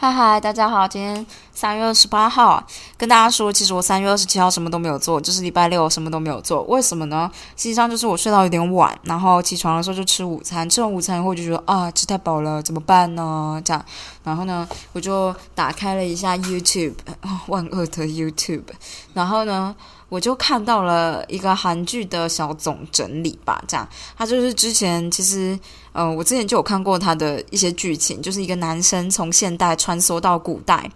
[0.00, 2.64] 嗨嗨，大家好，今天三月二十八号，
[2.96, 6.62] 跟大家说，其实我三月二十七号什么都没有做，就是礼拜六什么都没有做。
[6.68, 7.28] 为什么呢？
[7.56, 13.60] 实际上就是我睡到有点晚，然后起床的时候就吃午餐，吃完午餐以后就觉得啊，吃太饱了，怎么办呢？
[13.64, 13.84] 这样，
[14.22, 16.94] 然后呢，我就打开了一下 YouTube，
[17.48, 18.62] 万恶的 YouTube，
[19.14, 19.74] 然后呢。
[20.08, 25.58] 我就看到了一个韩剧的小总整理吧，这样，他就是之前其实，
[25.92, 30.90] 嗯，我之前就有看过他的一些剧情，就是一个男生从现代穿梭到古代，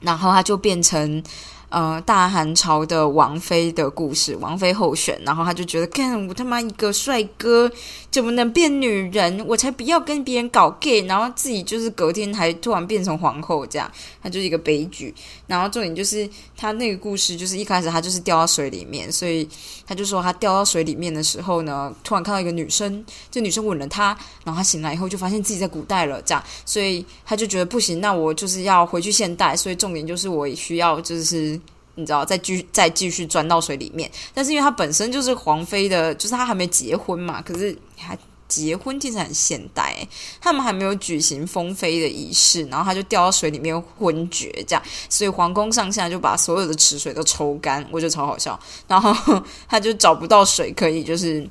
[0.00, 1.22] 然后他就变成。
[1.70, 7.70] 呃，大韩朝的王妃的故事，王妃候选，然后他就觉得，看我他妈一个帅哥
[8.10, 9.44] 怎么能变女人？
[9.46, 13.90] 我才不要跟别人搞 gay，然后自己就是隔天还突然变成皇后，这样，
[14.22, 15.14] 他就是一个悲剧。
[15.46, 19.46] 然后重点就是他那个故事，就是一开始他就是掉到水里面，所以
[19.86, 31.57] 他就说他掉到水里面的时候呢，突然看到一个女生，这女生吻了他，然后他醒来以后就发现自己在古代了，这样，所以他就觉得不行，那我就是要回去现代，所以重点就是我需要就是。
[31.98, 40.06] 你知道，再继再继续钻到水里面，但是因为他本身就是皇妃的，就是他还没结婚嘛，可是还结婚其实很现代，
[40.40, 51.46] 他们还没有举行封妃的仪式，然后他就掉到水里面昏厥，这样，所以皇宫上下就把所有的池水都抽干，我觉得超好笑，然后 他就找不到水可以就是。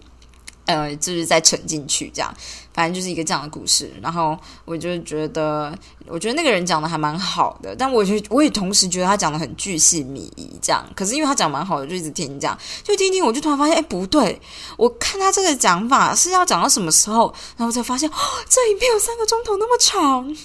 [0.67, 2.33] 呃，就是再沉进去这样，
[2.73, 3.91] 反正就是一个这样的故事。
[4.01, 5.73] 然后我就觉得，
[6.05, 10.85] 我觉得那个人讲的还蛮好的，但我觉得我也同时觉得他讲的很巨细靡遗这样。
[10.95, 14.39] 可是因为他讲蛮好的，就一直听讲，就听听，我就突然发现，哎，不对，
[14.77, 18.15] 我看他这个讲法是要讲到什么时候，然后才发现，哦，
[18.49, 20.35] 这影片有三个钟头那么长，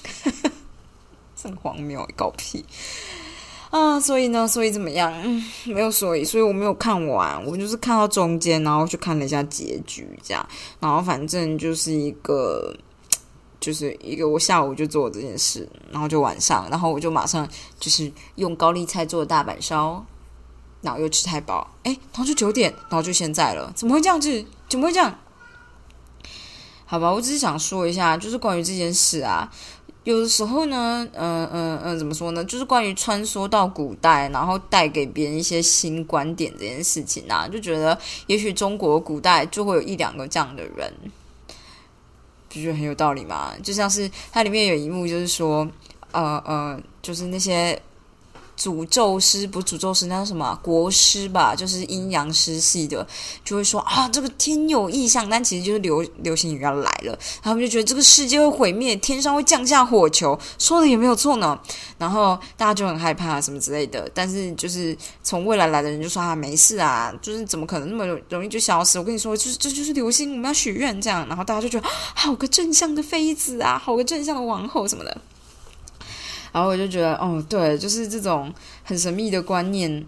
[1.34, 2.64] 真荒谬，搞屁。
[3.72, 5.10] 啊，所以呢，所以怎么样？
[5.64, 10.46] 没有所以，所以我没有看完，我就是看到中间，然后去看了一下结局，这样，
[10.78, 12.76] 然后反正就是一个，
[13.58, 17.48] 就是一个，我下午就做这件事，然后就晚上，然后我就马上
[17.80, 20.04] 就是用高丽菜做的大阪烧，
[20.82, 24.44] 然后又吃太饱，哎，然后就九点，然后就现在了，怎么会这样子？
[24.68, 25.18] 怎么会这样？
[26.84, 29.50] 好吧，我只是想说一下，就是关于这件事啊。
[30.04, 32.44] 有的时候呢，嗯嗯嗯，怎么说呢？
[32.44, 37.96] 就是关于穿梭到古代，然后带给别人一些新观点这件事情啊，就觉得
[38.26, 40.92] 也许中国古代就会有一两个这样的人，
[42.48, 43.52] 不觉得很有道理吗？
[43.62, 45.68] 就像是它里面有一幕，就是说，
[46.10, 47.80] 呃呃，就是那些。
[48.62, 53.04] 诅咒师不诅咒师，那什么国师吧，就是阴阳师系的，
[53.44, 61.58] 就会说啊，这个天有异象，但其实就是流流星雨要来了，他们就觉得这个世界会毁灭，天上会降下火球，说的也没有错呢。
[61.98, 68.96] 然后大家就很害怕什么之类的，但是就是从未来来的人就说啊，没事啊，就是怎么可能那么容易就消失？
[68.96, 71.26] 我跟你说，就是这就是流星，我们要许愿这样。
[71.26, 75.20] 然后大家就觉得好个正向的妃子啊，好个正向的王后什么的。
[76.52, 78.52] 然后我就觉得，哦，对，就是这种
[78.84, 80.06] 很神秘的观念，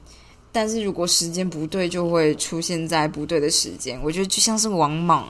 [0.53, 4.01] 但是如果时间不对，就会出现在不对的时间。
[4.03, 5.27] 我觉得就像是王莽。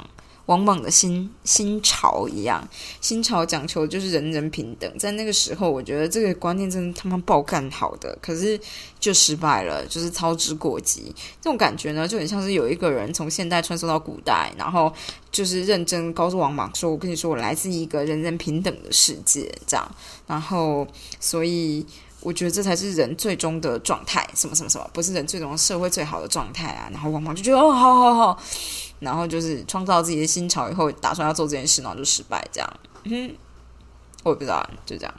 [0.46, 2.66] 王莽的新新朝一样，
[3.00, 8.60] 新朝讲求就是人人平等，在那个时候，我觉得这个观念真的他妈爆干好的，可是
[9.00, 11.14] 就失败了，就是操之过急。
[11.40, 14.92] 这种感觉呢，就很像是有一个人从现代穿梭到古代，然后
[15.32, 19.90] 就是认真告诉王莽说：“我跟你说，我来自一个人人平等的世界。”这样，
[20.26, 20.86] 然后
[21.18, 21.84] 所以
[22.20, 26.88] 我觉得这才是人最终的状态，什么什么什么，不是人最终社会最好的状态啊。
[26.92, 28.42] 然后王莽就觉得：“哦，好好好。”
[29.04, 32.80] 然后就是创造自己的新潮以后，打算要做这件事，然后就失败，这样。
[33.04, 33.32] 嗯，
[34.24, 35.14] 我也不知道，就这样。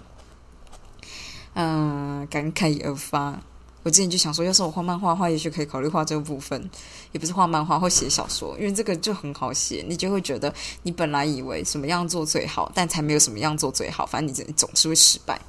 [1.54, 3.40] 嗯，感慨而发。
[3.84, 6.70] 我之前就想说，要是我画漫画的话，也许可以考虑画这个部分，
[7.12, 9.86] 也不是画漫画或写小说，因为这个就很好写。
[9.88, 10.52] 你就会觉得，
[10.82, 14.04] 你本来以为什么样做最好，但才没有什么样做最好。
[14.04, 15.40] 反正你总是会失败。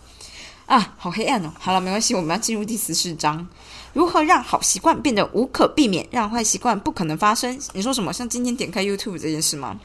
[0.66, 1.52] 啊，好黑暗哦！
[1.58, 3.46] 好了，没关系，我们要进入第十四章：
[3.92, 7.58] 如何让好习惯变得无可避免，让坏习惯不可能发生？
[7.72, 8.12] 你说什么？
[8.12, 9.78] 像今天点开 YouTube 这件事吗？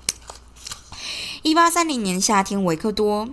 [1.43, 3.29] 一八三零年夏天，维克多。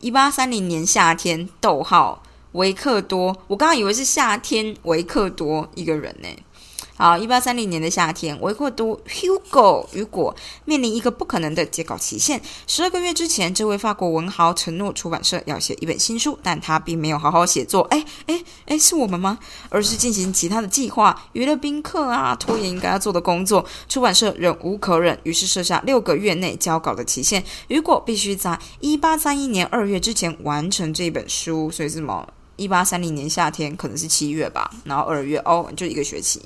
[0.00, 2.22] 一八三零年夏天，逗号，
[2.52, 3.36] 维克多。
[3.48, 6.28] 我刚刚以为是夏天，维克多一个人呢。
[7.00, 10.34] 好，一八三零年的夏天，维克多 Hugo 雨果
[10.64, 12.42] 面临一个不可能的截稿期限。
[12.66, 17.82] 十二个月之前，这位法国文豪承诺出版社要写一本新书，但他并没有好好写作。
[17.82, 19.38] 哎哎哎，是我们吗？
[19.68, 23.64] 而是进行其他的计划，娱乐宾客啊，拖延应该要做的工作。
[23.88, 27.44] 出版社忍无可忍，于是设下六个月内交稿的期限。
[27.68, 31.70] 雨果必须在一八三一年二月之前完成这本书。
[31.70, 32.26] 所以是什么？
[32.56, 36.42] 一八三零年夏天可能是七月吧，然后二月哦，就一个学期。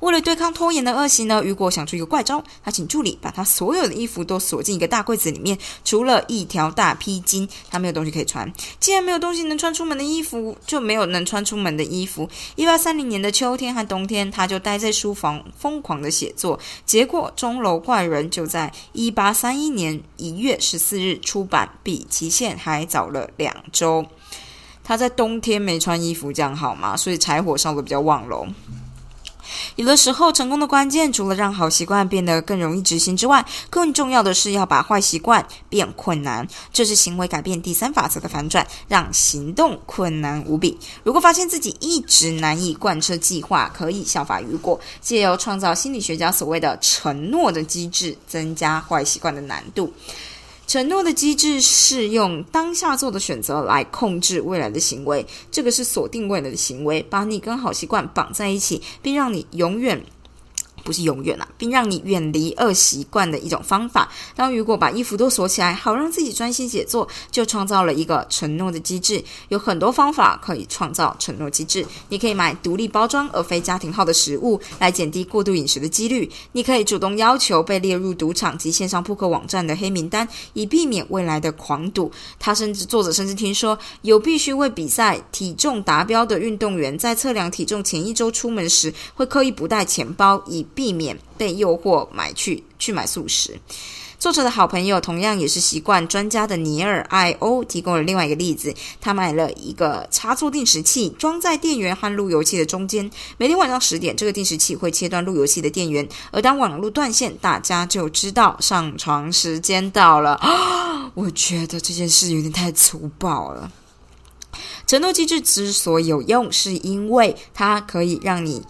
[0.00, 8.52] 为了对抗拖延的恶习呢，雨果想出一个怪招，他请助理把他所有的衣服都锁进一个大柜子里面，除了一条大披巾，他没有东西可以穿。
[8.80, 12.28] 既然没有东西能穿出门的衣服，就没有能穿出门的衣服。
[12.56, 16.58] 一八三零年的秋天和冬天，他就待在书房疯狂的写作。
[16.84, 24.04] 结果，钟楼怪人就在一八三一年一月十四日出版，比期限还早了两周。
[24.84, 26.96] 他在冬天没穿衣服，这样好吗？
[26.96, 28.46] 所以柴火烧的比较旺喽。
[29.76, 36.46] 有的时候，成功的关键除了让好习惯变得更容易执行之外，更重要的是要把坏习惯变困难。
[36.72, 40.78] 这是行为改变第三法则的反转，让行动困难无比。
[41.04, 49.92] 如果发现自己一直难以贯彻计划，可以效法雨果，借由创造心理学家所谓的承诺的机制，增加坏习惯的难度。
[50.72, 60.02] 承诺的机制是用当下做的选择来控制未来的行为，这个是锁定未来的行为，把你跟好习惯绑在一起，并让你永远。
[60.84, 64.10] 不是永远啊，并让你远离恶习惯的一种方法。
[64.34, 69.22] 当雨果把衣服都锁起来，好让自己专心写作，就创造了一个承诺的机制。
[69.48, 71.86] 有很多方法可以创造承诺机制。
[72.08, 76.30] 你可以买独立包装而非家庭号的食物，来减低过度饮食的几率。
[76.52, 82.10] 你可以主动要求被列入赌场及线上扑克网站的黑名单，以避免未来的狂赌。
[82.38, 93.60] 他甚至作者甚至听说，有必须为比赛体重达标的运动员，在测量体重前一周出门时，会刻意不带钱包，以避免被诱惑买去去买素食。
[94.18, 98.72] 作者的好朋友，同样也是习惯专家的尼尔·艾欧，提供了另外一个例子。
[99.00, 103.10] 他买了一个插座定时器，装在电源和路由器的中间。
[103.36, 110.40] 每天晚上十点，这个定时器会切断路由器的电源，而当网络断线，大家就知道上床时间到了。
[111.14, 113.72] 我觉得这件事有点太粗暴了。
[114.86, 118.62] 承诺机制之所以有用，是因为它可以让你。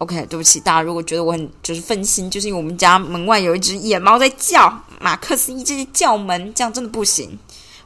[0.00, 7.38] OK，对不起，大家如果觉得我很就是分心，就是因为我们家门外有一只野猫在叫，马克思一直在叫门，这样真的不行。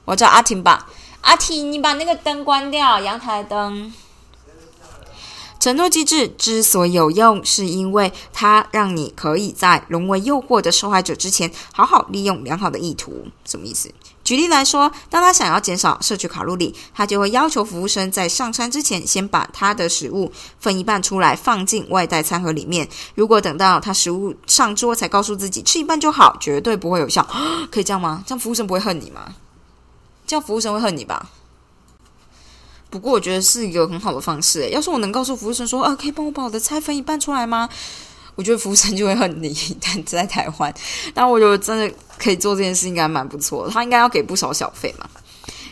[0.04, 0.86] 我叫阿婷吧，
[1.22, 3.92] 阿婷，你把那个灯关掉，阳台灯。
[5.58, 13.26] 承诺机制之所以有用，是因为它让你可以在沦为诱惑的受害者之前，好好利用良好的意图。
[13.44, 13.90] 什么意思？
[14.24, 22.88] 举例来说，当他想要减少摄取卡路里，他就会要求服务生在上餐之前，先把他的食物分一半出来，放进外带餐盒里面。
[23.14, 27.22] 如果等到他食物上桌才告诉自己吃一半就好，绝对不会有效。
[27.70, 28.24] 可以这样吗？
[28.26, 29.34] 这样服务生不会恨你吗？
[30.26, 31.28] 这样服务生会恨你吧？
[32.88, 34.70] 不过我觉得是一个很好的方式。
[34.70, 37.68] 要是我能告诉服务生说，啊，可以帮我把我的菜分一半出来吗？
[38.34, 40.74] 我觉得服务生就会恨你，但在台湾，
[41.12, 43.68] 但我觉得真的可以做这件事，应该蛮不错。
[43.70, 45.08] 他应该要给不少小费嘛。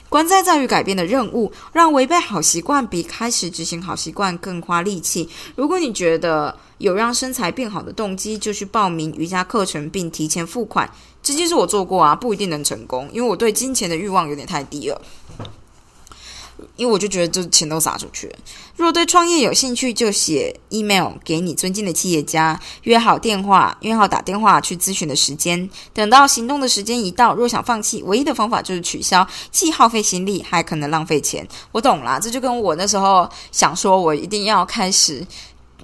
[0.08, 5.26] 关在在于改变的任务，让违背好习惯比开始执行好习惯更花力气。
[5.56, 10.90] 如果你觉得有让身材变好的动机，就去报名瑜伽课程并提前付款。
[11.22, 15.00] 这件事我做过啊，不一定能成功，因为我对金钱的欲望有点太低了。
[16.76, 18.36] 因为我就觉得这钱都撒出去了。
[18.76, 25.68] 若对创业有兴趣，就写 email 给你尊敬的企业家，约好电话，约好打电话去咨询的时间。
[25.92, 31.46] 等到行动的时间一到，若想放弃，唯一的方法就是取消，既耗费心力，还可能浪费钱。
[31.70, 35.24] 我懂啦，这就跟我那时候想说，我一定要开始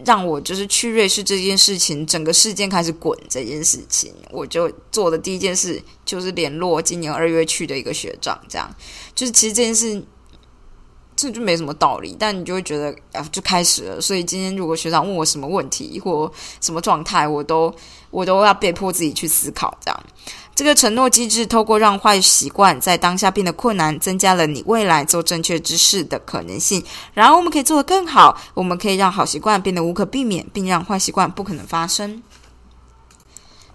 [0.04, 8.75] 让我就是去瑞士这件事情，整个事件开始滚这件事情，我就做的第一件事就是联络今年二月去的一个学长，这样
[9.14, 10.02] 就是其实这件事。
[11.18, 14.00] 这就没什么道理，但你就会觉得啊，就开始了。
[14.00, 17.75] 所以今天如果学长问我什么问题或什么状态，我都
[18.12, 19.76] 我都要被迫自己去思考。
[19.84, 20.00] 这样，
[20.54, 26.80] 这个承诺机制透过让坏习惯在当下变得困难，增加了你未来做正确之事的可能性。
[27.14, 32.22] 然后我们可以做得更好，我们可以让好习惯变得无可避免，并让坏习惯不可能发生。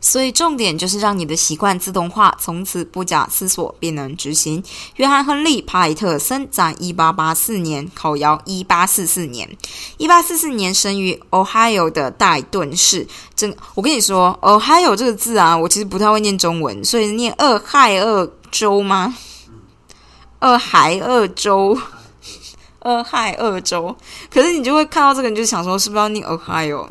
[0.04, 4.62] 所以重点就是让你的习惯自动化，从此不假思索便能执行。
[4.98, 9.50] 约翰·亨利·派特森在一八八四年考摇一八四四年，
[9.98, 13.08] 一八四四年生于 Ohio 的戴顿市。
[13.34, 19.16] 真，我跟你说，Ohio 这个字啊，我其实不太会念中文，所以念俄亥俄州吗？
[20.42, 21.80] 俄亥俄州，
[22.84, 23.96] 俄亥俄州。
[24.30, 26.90] 可是你就会看到这个，你就想说，是不是要念 Ohio？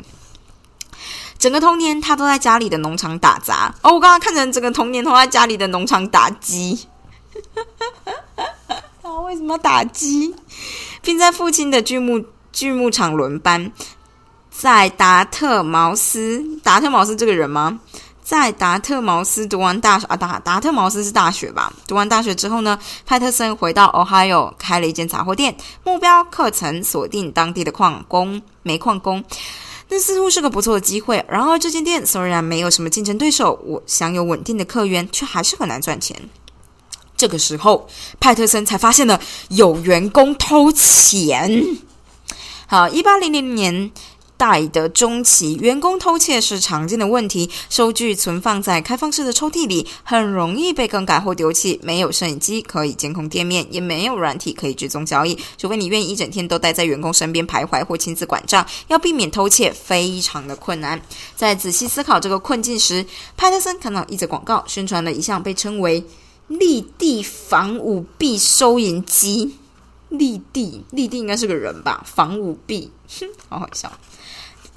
[1.43, 3.75] 整个童年，他都在家里的农场打杂。
[3.81, 6.87] 哦，我刚刚看成整个童年都在家里的农场打鸡。
[9.01, 10.33] 他 为什么打鸡？
[11.01, 12.23] 并在父亲的锯木
[12.53, 13.73] 锯木厂轮班。
[14.49, 17.77] 在达特茅斯，达特茅斯这个人吗？
[18.23, 21.73] 在达特茅斯读完大学啊，达达特茅斯是大学吧？
[21.85, 29.21] 读完大学之后呢，派特森回到 Ohio 开了一间杂货店，目标课程锁定当地的矿工、煤矿工。
[29.93, 31.23] 这似乎是个不错的机会。
[31.29, 36.19] 然而，这间店虽然没有什么竞争对手，我享有稳定的客源，却还是很难赚钱。
[37.15, 37.87] 这个时候，
[38.19, 41.77] 派特森才发现了有员工偷钱。
[42.65, 43.91] 好，一八零零年。
[44.37, 47.49] 代的中期，员工偷窃是常见的问题。
[47.69, 51.79] 收据存放在开放式的抽屉里，很容易被更改或丢弃。
[51.83, 55.37] 没有摄影机可以监控店面，也没有软体可以追踪交易。
[55.57, 61.01] 除非你愿意一整天都待在员工身边徘徊或亲自管账，要避免偷窃非常的困难。
[61.35, 63.05] 在仔细思考这个困境时，
[63.37, 66.03] 派特森看到一则广告，宣传了一项被称为
[66.47, 69.55] “立地防舞弊收银机”。
[70.09, 72.03] 立地，立地应该是个人吧？
[72.05, 73.91] 防舞弊，哼，好好笑。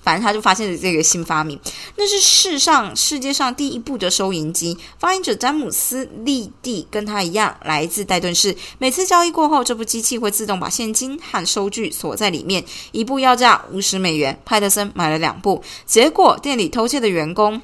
[0.07, 1.59] 反正他就发现了这个新发明，
[1.97, 4.79] 那是世上世界上第一部的收银机。
[5.01, 8.57] 发明者詹姆斯·利蒂跟他一样，来自戴顿市。
[8.79, 12.65] 每次交易过后，这部机器会自动把现金和收据锁在里面。
[12.93, 15.61] 一部要价五十美元，派特森买了两部。
[15.85, 17.61] 结果店里偷窃的员工，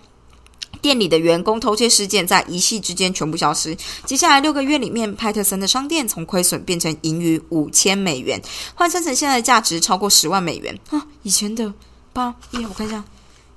[0.80, 3.76] 店里的员工偷窃事件在一夕之间全部消失。
[4.04, 8.42] 接下来六个月里面，派特森的商店从亏损变成盈余五千美元，
[8.74, 11.06] 换算成现在的价值超过十万美元啊！
[11.22, 11.72] 以前的。
[12.12, 13.02] 八一，我看一下，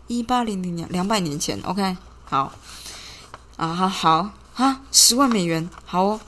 [0.07, 2.51] 一八零零年，两百年前，OK，好，
[3.57, 6.19] 啊，好，好，啊，十万美元，好哦，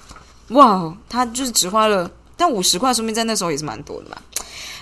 [0.49, 4.21] 哇哦，他就是只花了，但五十块，说明在那时候也是蛮多的吧。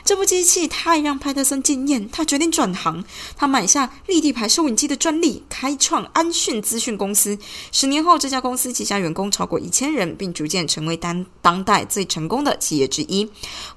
[0.04, 3.04] 这部机器太让派特森惊艳，他决定转行，
[3.36, 7.38] 他买下立地牌收银机的专利，开创安讯资讯公司。
[7.72, 13.28] 十年后，这家公司旗下员工超过一千人，并逐渐成为当当代最成功的企业之一。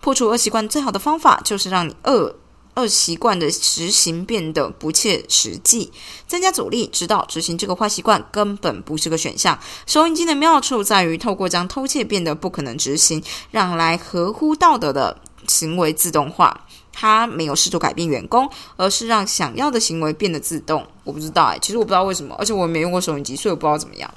[0.00, 2.34] 破除恶习惯最好的方法，就是让你恶。
[2.78, 5.92] 恶习惯的实行变得不切实际，
[6.26, 9.58] 增加阻力，直到执行这个坏习惯根本不是个选项。
[9.87, 16.64] 收音机的妙处在于，透过将偷窃变得不可能执行，让来合乎道德的行为自动化。
[16.92, 20.85] 它没有试图改变员工，而是让想要的行为变得自动。
[21.04, 24.12] 我不知道哎，其实我不知道为什么，而且我没用过收音机，所以我不知道怎么样。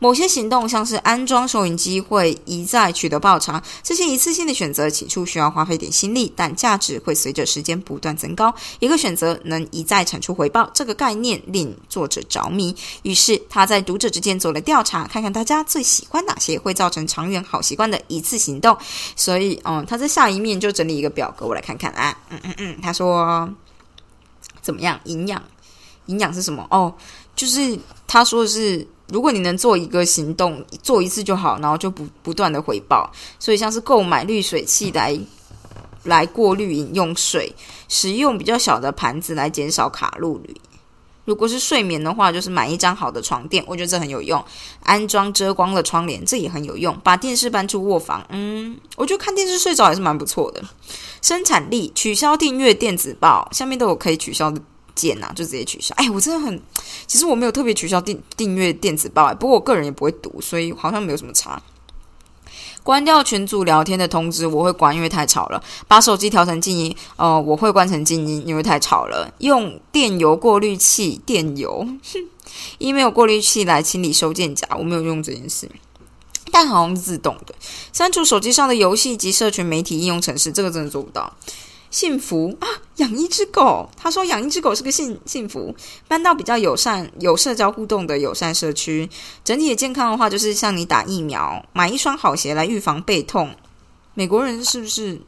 [0.00, 3.60] 某些行动，像是安装收银机，会一再取得报偿。
[3.82, 8.54] 这些一次性的选择，起初需要花费点心力，但价值会随着时间不断增高。
[8.78, 12.74] 一个选择能一再产出回报，这个概念令作者着迷。
[13.02, 18.76] 于是他在读者之间做了调查，看看大家最喜欢哪些会造成长远好习惯的一次行动。
[19.16, 22.16] 所以，嗯，他在下一面就整理一个表格，我来看看啊。
[22.30, 23.52] 嗯嗯嗯，他说
[24.62, 25.00] 怎么样？
[25.04, 25.42] 营养？
[26.06, 26.64] 营养是什么？
[26.70, 26.94] 哦，
[27.34, 27.76] 就是
[28.06, 28.86] 他说的是。
[29.10, 33.10] 如果你能做一个行动，做一次就好，然后就不不断的回报。
[33.38, 35.18] 所以像是购买滤水器来
[36.04, 37.54] 来过滤饮用水，
[37.88, 40.60] 使用比较小的盘子来减少卡路里。
[41.24, 44.42] 如果是睡眠的话，就是买一张好的床垫，我觉得这很有用。
[44.82, 46.98] 安装遮光的窗帘，这也很有用。
[47.04, 50.62] 把电视搬出卧房，嗯，我觉得看电视睡着还是蛮不错的。
[51.20, 54.58] 生产力，取消订阅电子报，下面都有可以取消的。
[54.98, 55.94] 键呐，就直接取消。
[55.96, 56.60] 哎，我真的很，
[57.06, 61.62] 其实我没有特别取消订订阅电子报，不过我个人也不会读，所以好像没有什么差。
[62.82, 65.62] 关掉群组聊天的通知，我会关，因为太吵了。
[65.86, 69.30] 把手机调成静音，呃，我会关成静音，因为太吵了。
[69.38, 71.86] 用电邮过滤器，电邮
[72.78, 75.70] ，email 过滤器来清理收件夹，我没有用这件事，
[76.50, 77.54] 但好像是自动的。
[77.92, 81.30] 删除手机上的游戏及社群媒体应用程式，这个真的做不到。
[81.90, 82.68] 幸福啊！
[82.96, 85.74] 养一只狗，他说养一只狗是个幸幸福。
[86.06, 89.08] 搬到比较友善、有社交互动的友善社区，
[89.44, 93.54] 整体的健康的话，就是像你打疫苗，买一双好鞋来预防背痛。
[94.14, 95.20] 美国人是不是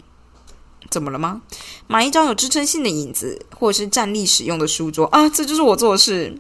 [0.91, 1.41] 怎么了吗？
[1.87, 6.37] 买一张有支撑性的椅子，或者是站立使用的书桌啊，这就是我做的事。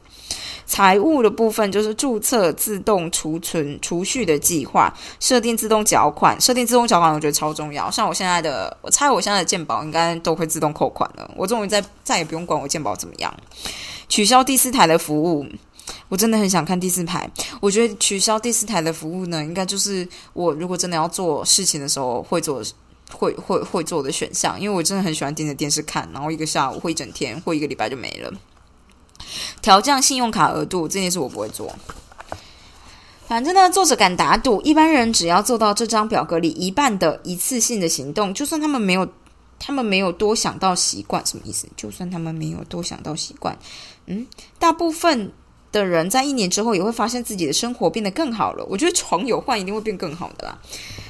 [0.70, 7.90] 财务的部分就是注册自动储存储蓄的计划，设定自动缴款，设定自动缴款，我觉得超重要。
[7.90, 13.34] 像我现在的，我猜我现在的健保应该都会自动扣款了，我终于再再也不用管我健保怎么样。
[14.08, 15.44] 取消第四台的服务，
[16.08, 17.28] 我真的很想看第四台。
[17.60, 22.62] 我觉得取消第四台的服务呢，应该就是我如果真的要做事情的时候会做
[23.12, 28.32] 会会会做的选项，因为我真的很喜欢盯着电视看，然后一个下午或一整天或一个礼拜就没了。
[29.62, 31.74] 调降信用卡额度这件事我不会做。
[33.26, 39.06] 反正呢，作者敢打赌，一般人只要做到这张表格里一半的一次性的行动，就算他们没有，
[39.58, 41.68] 他们没有多想到习惯，什么意思？
[41.76, 43.56] 就算他们没有多想到习惯，
[44.06, 44.26] 嗯，
[44.58, 45.30] 大部分
[45.72, 48.64] 的人在一年之后也会发现自己的生活变得更好了。
[48.68, 50.58] 我觉得床有换一定会变更好的啦。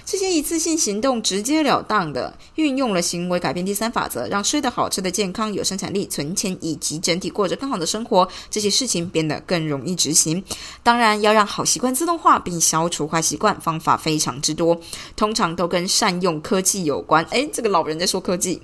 [0.05, 10.43] 这些一次性行动直截了当的运用了行为改变第三法则，让睡得好、吃得健康、有生产力、存钱以及整体过着更好的生活，这些事情变得更容易执行。
[10.83, 14.81] 当然，要让好习惯自动化并消除坏习惯，方法非常之多，
[15.15, 17.25] 通常都跟善用科技有关。
[17.31, 18.61] 诶，这个老人在说科技。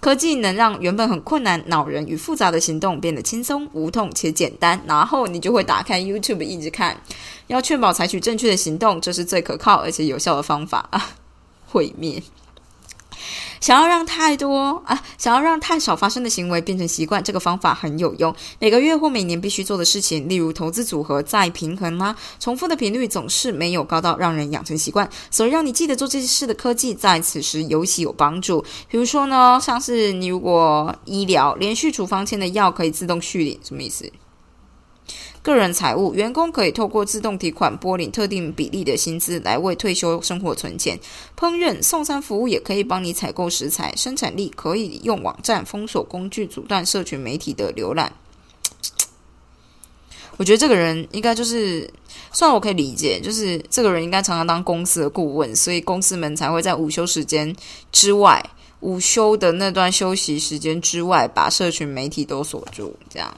[0.00, 7.00] 科技能让原本很困难、恼人与复杂的行动变得轻松、无痛且简单，然后你就会打开 YouTube 一直看。
[7.46, 11.10] 要确保采取正确的行动，这是最可靠而且有效的方法啊！
[11.66, 12.22] 毁灭。
[13.60, 18.34] 想要让太多啊，想要让太少发生的行为变成习惯，这个方法很有用。
[18.58, 25.08] 每个月或每年必须做的事情，例如投资组合再平衡啦，重复的频率总是没有高到让人养成习惯。
[25.30, 28.64] 所以让你记得做这些事的科技，在此时尤其有帮助。
[28.88, 34.10] 比如说呢，像是你如果医疗连续处方签的药可以自动续领，什么意思？
[35.44, 40.98] 个人财务，员工可以透过自动提款拨领特定比例的薪资来为退休生活存钱。
[41.38, 43.94] 烹饪送餐服务也可以帮你采购食材。
[43.94, 48.10] 生产力可以用网站封锁工具阻断社群媒体的浏览。
[50.38, 51.92] 我觉得这个人应该就是，
[52.32, 57.54] 虽然我可以理解，就是这个人应该常常当公司的顾问，所以公司们才会在午休时间
[57.92, 58.42] 之外，
[58.80, 63.36] 午休的那段休息时间之外，把社群媒体都锁住，这样。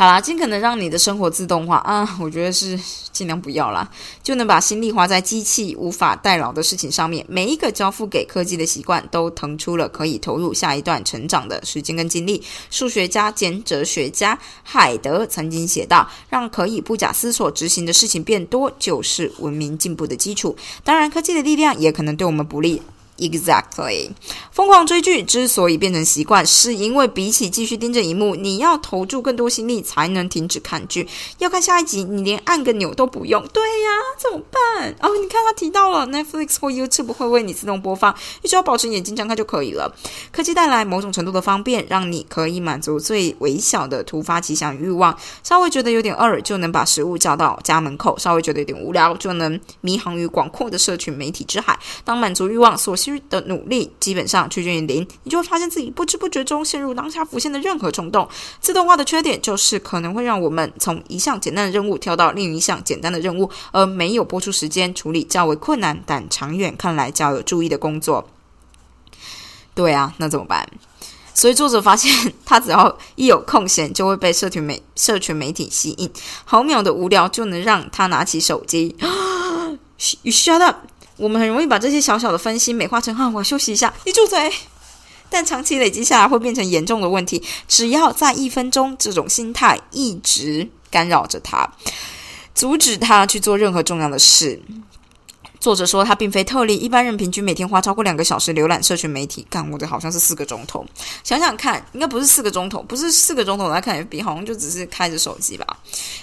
[0.00, 2.16] 好啦，尽可能让你的生活自动化啊！
[2.18, 2.80] 我觉得是
[3.12, 3.86] 尽量不要啦，
[4.22, 7.22] 就能把心力花在机器无法代劳的事情上面。
[7.28, 12.42] 每一个交付给科技的习惯，都腾出了可以投入下一段成长的时间跟精力。
[12.70, 22.80] 数学家兼哲学家海德曾经写道：“让可以不假思索执行的事情变多，就是文明进步的基础。”当然，科技的力量也可能对我们不利。
[23.20, 24.12] Exactly，
[24.50, 31.06] 疯狂追剧之所以变成习惯，是因为比起继续盯着荧幕，你要投注更多心力才能停止看剧。
[31.36, 33.46] 要看下一集，你连按个钮都不用。
[33.48, 34.94] 对呀，怎么办？
[35.02, 39.94] 哦，你看他提到了 Netflix 或 YouTube 会为你自动播放，你只要保持眼睛张开就可以了。
[40.32, 45.14] 科技带来某种程度的方便，让你可以满足最微小的突发奇想欲望。
[45.42, 51.78] 稍微觉得有点饿，就能把食物叫到家门口；稍微觉得有点无聊，就能迷航于广阔的社群媒体之海。
[52.02, 53.09] 当满足欲望所需。
[53.30, 58.28] 的努力基本上趋近于零，你就会发现自己不知不觉中陷入当下浮现的任何冲动。
[58.60, 68.28] 自动化的缺点就是可能会让我们从一项简单的任务跳到另一项简单的任务，而没有播出时间处理较为困难但长远看来较有注意的工作。
[69.74, 70.68] 对啊，那怎么办？
[71.32, 76.10] 所以作者发现，他只要一有空闲，就会被社群媒社群媒体吸引，
[76.44, 78.94] 毫秒的无聊就能让他拿起手机。
[79.98, 80.76] Shut up。
[81.20, 84.50] 我们很容易把这些小小的分析美化成“啊，我休息一下，你住嘴”，
[85.28, 87.42] 但长期累积下来会变成严重的问题。
[87.68, 91.70] 只要在一分钟，这种心态一直干扰着他，
[92.54, 94.62] 阻止他去做任何重要的事。
[95.60, 99.46] 作者说，他并非特例，一般人平均每天花超过两个小时浏览社群媒体。
[99.50, 100.82] 干，我的好像是四个钟头。
[101.22, 105.66] 想想看，应该不是四个钟头，不是四个钟头来看 FB，好像就只是开着手机吧。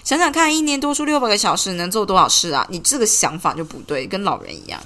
[0.04, 2.66] 想想看，一年多出六百个小时，能做多少事啊？
[2.72, 4.82] 你这个想法就不对，跟老人一样。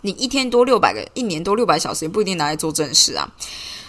[0.00, 3.30] 你一天多六百个，一年多六百小时，也不一定拿来做正事啊。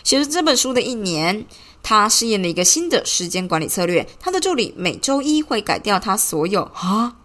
[0.03, 1.45] 写了这本书的一年，
[1.81, 4.05] 他试验了一个新的时间管理策略。
[4.19, 7.15] 他的助理每周一会改掉他所有啊。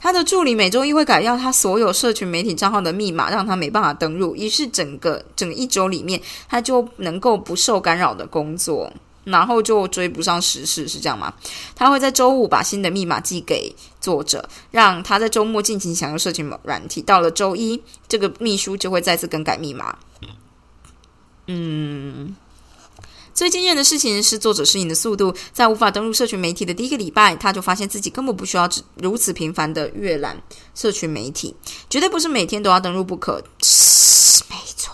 [0.00, 4.34] 他的助理每周一会改掉他所有社群媒体账号的密码，让他没办法登录。
[4.34, 8.90] 于是整个整一周里面，他就能够不受干扰的工作，
[9.24, 11.34] 然后就追不上时事，是这样吗？
[11.76, 17.02] 他会在周五把新的密码寄给作者，让他在周末尽情享用社群软体。
[17.02, 19.98] 到了周一，这个秘书就会再次更改密码。
[21.46, 22.34] 嗯。
[23.40, 30.38] 最惊艳的事情是作者适应的速度，在无法登录社群媒体的第一个礼拜，他就发现自己根本不需要如此频繁的阅览
[30.74, 31.56] 社群媒体，
[31.88, 33.42] 绝对不是每天都要登录不可。
[34.50, 34.92] 没错，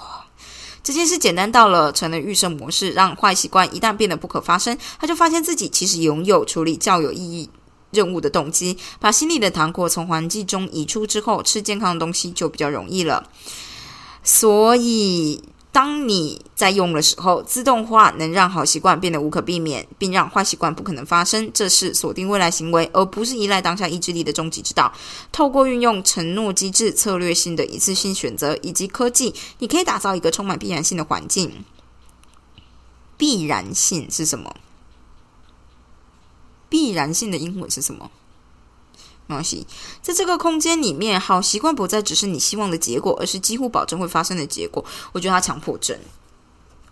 [0.85, 7.51] 这件事简单到了成了预设模式，让坏习惯一旦变得不可发生，他就发现自己其实拥有处理较有意义
[7.91, 8.79] 任务的动机。
[9.01, 13.29] 把心里的糖果从环境中移出之后，吃健康的东西就比较容易了。
[14.23, 15.43] 所以。
[15.77, 21.51] 当你在用的时候，自动化能让好习惯变得无可避免，并让坏习惯不可能发生。
[21.53, 24.91] 这是锁定未来行为，而不是依赖当下意志力的终极之道。
[25.31, 31.67] 透过运用承诺机制、策略性的一次性选择以及科技，你可以打造一个充满必然性的环境。
[33.19, 34.57] 必然性是什么？
[36.71, 38.11] 必然性的英文是什么？
[39.27, 39.67] 没关系，
[40.01, 44.85] 在这个空间里面，好习惯不再只是你希望的结果，而是几乎保证会发生的结果。
[45.13, 45.99] 我觉得他强迫症。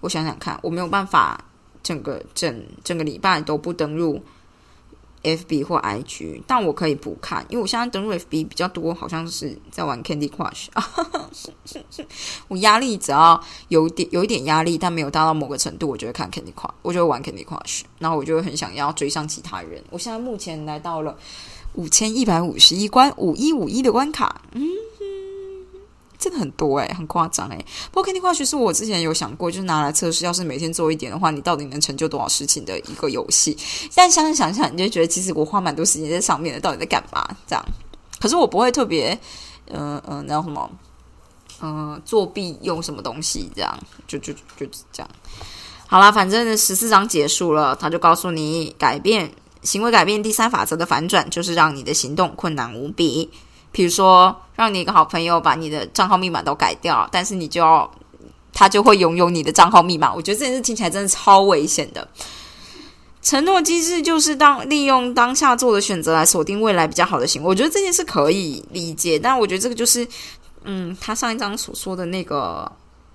[0.01, 1.42] 我想想看，我没有办法
[1.83, 4.23] 整个整整个礼拜都不登录
[5.25, 10.67] FB 或 IG，但我可以不看，因为我现在登录 FB 比较多，好像是在玩 Candy Crush。
[12.47, 19.83] 我压力只要有点有一点压力，但没有大到某个程度，我就会看 Candy Crush，我就会玩 Candy Crush，然后我就会很想要追上其他人。
[19.91, 21.17] 我现在目前来到了。
[21.77, 24.63] 五千一百五十一关，五一五一的关卡，嗯，
[26.25, 27.67] 真的很多诶，很夸张诶。
[27.93, 33.55] 不过 Candy Crush 是我之前有想过，就是拿来测试，要是每天做一点的话，你到底能成就多少事情的一个游戏。
[33.95, 37.29] 但想想想，你就觉得其实我花蛮多时间在上面的，到底在干嘛？
[37.47, 37.63] 这样，
[38.19, 39.21] 可是我不会特别，
[39.71, 40.71] 嗯嗯，那什么，
[41.61, 43.51] 嗯，作弊用什么东西？
[43.55, 45.09] 这样，就就就这样。
[45.87, 49.31] 好啦，反正十四章结束了，他就告诉你改变
[49.63, 53.31] 行为，改变第三法则的反转，就是让你的行动困难无比。
[53.75, 57.91] 比如说，让你一个好朋友把你的账号密码都改掉，但是你就要
[58.53, 60.15] 他就会拥有你的账号密码。
[60.15, 62.07] 我觉得这件事听起来真的超危险的。
[63.21, 67.49] 承诺机制就是当利用当下做的选择来锁定未来比较好的行为。
[67.49, 70.07] 我觉得这件事可以理解，但我觉得这个就是，
[70.63, 72.71] 嗯，他上一章所说的那个。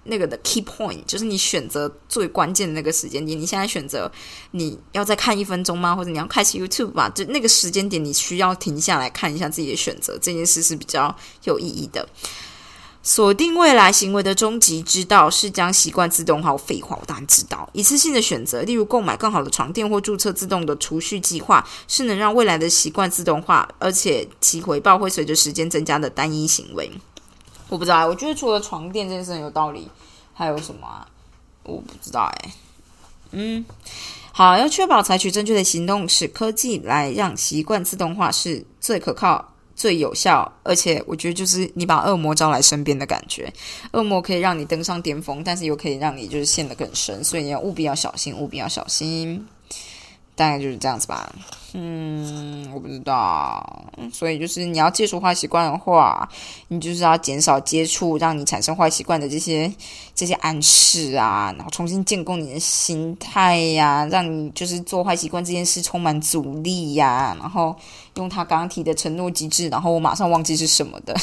[0.10, 3.40] 那个的 key point 就是你选择最关键的那个时间点。
[3.40, 4.12] 你现在选择
[4.52, 5.96] 你要再看一分钟吗？
[5.96, 7.10] 或者你要开始 YouTube 吧？
[7.10, 10.18] 就那个时间点，你需要停下来看一下自己的选择。
[10.22, 12.08] 这件事是比较有意义的。
[13.02, 16.56] 锁定未来行为的终极之道是将习惯自动化。
[16.58, 17.68] 废话，我当然知道。
[17.72, 26.92] 一次性的选择，例如购买更好的床垫或注册自动的储蓄计划，是能让未来的习惯自动化，而且其回报会随着时间增加的单一行为。
[27.70, 29.88] 我不知道，我觉得除了床垫这件事很有道理，
[30.34, 31.08] 还有什么啊？
[31.64, 32.52] 我不知道哎。
[33.32, 33.64] 嗯，
[34.32, 43.54] 好，要确保采取正确的行动，使科技来让习惯自动化是最可靠、最有效，而且我觉得就是你把恶魔招来身边的感觉。
[43.92, 49.48] 恶魔可以让你登上巅峰，但是又可以让你就是陷得更深，所以你要务必要小心，务必要小心。
[50.40, 51.30] 大概就是这样子吧，
[51.74, 56.30] 嗯，我不知道，所以就是你要戒除坏习惯的话，
[56.70, 59.70] 你就是要减少接触让你产生坏习惯的这些
[60.16, 67.76] 这些暗示啊，然后重新建构你的心态呀，让你就是做坏习惯这件事充满阻力呀，然后
[68.14, 71.14] 用他刚刚提的承诺机制，然后我马上忘记是什么的。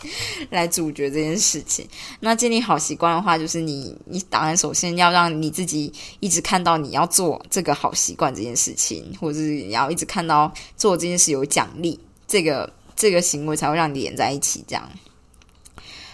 [0.50, 1.86] 来主角这件事情，
[2.20, 14.64] 那建立好习惯的话，就是你，你当然首先要让你自己一直看到你要做这个好习惯这件事情，或者是你要一直看到做这件事有奖励，这个这个行为才会让你连在一起。
[14.66, 14.88] 这样，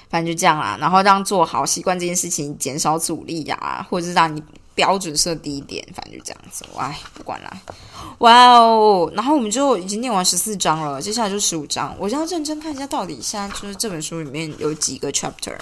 [0.08, 0.76] 反正就这样啦。
[0.80, 4.42] 然后让做好习惯这件事情减少阻力呀，或者是让你。
[4.74, 6.64] 标准设低一点，反正就这样子。
[6.76, 7.62] 哎，不管了。
[8.18, 9.10] 哇哦！
[9.14, 11.94] 然后我们就已经念完十四章了，接下来就十五章。
[11.98, 15.56] 我要认真看一下，到底现在就是这本书里面有几个 chapter。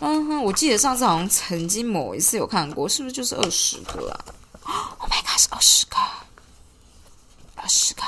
[0.00, 4.24] 嗯哼，我记得上次好像曾经某一次有看过，是不是就是二十个啊
[4.98, 5.96] ？Oh my god，是二十个，
[7.56, 8.02] 二十个。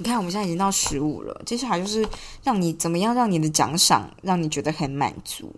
[0.00, 2.06] 你看，我们现在已经到十五了，接下来就是
[2.44, 5.52] 让你怎么样让你的奖赏让你觉得很满足，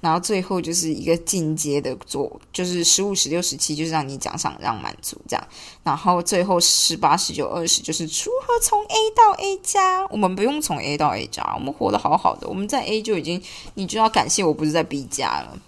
[0.00, 5.48] 然后最后就是一个进阶的做，就是十五、十六、十七，就是让你奖赏让满足这样，
[5.82, 10.06] 然后最后十八、十九、二十，就是如何从 A 到 A 加。
[10.06, 13.42] 我们不用从 A 到 A 加，我们活得好好的，我们在 A 就已经，
[13.74, 15.58] 你就要感谢我不是在 B 加了。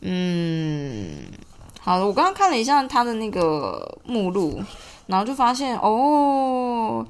[0.00, 1.26] 嗯，
[1.80, 4.62] 好了，我刚刚看了一下他的那个目录。
[5.06, 7.06] 然后就发现哦，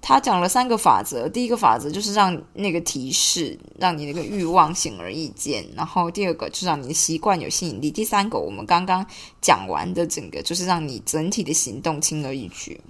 [0.00, 1.28] 他讲了三个法则。
[1.28, 5.66] 第一个法则就是让那个提示，让你那个欲望显而易见。
[5.74, 7.90] 然后第二个就是让你的习惯有吸引力。
[7.90, 9.04] 第三个，我们刚刚
[9.40, 12.80] 讲完的整个就是让你整体的行动轻而易举。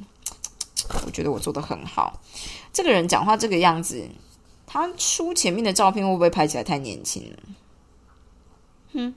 [1.06, 2.20] 我觉得我做的很好。
[2.72, 4.08] 这个人讲话这个样子，
[4.66, 7.38] 他书前面的照片会不会拍起来太年轻了？
[8.92, 9.14] 哼。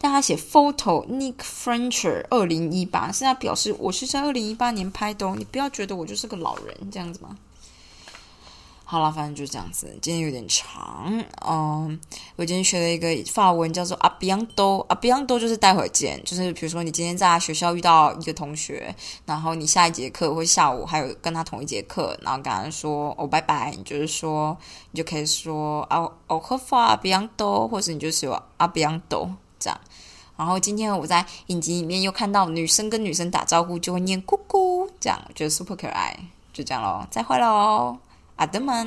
[0.00, 7.36] 但他写 photo Nick Frencher 二零一八，是他表示我是在二零一八年拍的哦，你不要觉得我就是个老人这样子吗？
[8.90, 9.86] 好了，反正就是这样子。
[10.00, 12.00] 今天有点长，嗯，
[12.36, 18.94] 我今天学了一个法文叫做 a b i a n d o a b i a n d o 就是待会见，就是比如说你今天在学校遇到一个同学，
[19.26, 24.56] 然后你下一节课或下午还有跟他同一节课，然后跟他说哦拜拜，你就是说
[24.92, 29.30] 你就可以说哦哦喝法 a b i a n d o 或者你就说 a b i a n d o
[29.58, 29.78] 这样，
[30.38, 36.16] 然后今天我在影集里面又看到女生跟女生打招呼就会念咕咕，这样我觉得 super 可爱，
[36.52, 37.98] 就这样喽，再会喽，
[38.36, 38.86] 阿德曼。